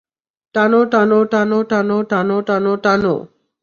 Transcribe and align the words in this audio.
টানো, 0.55 0.79
টানো, 0.93 1.19
টানো, 1.31 1.57
টানো, 1.71 1.97
টানো, 2.11 2.37
টানো, 2.47 2.71
টানো! 2.83 3.13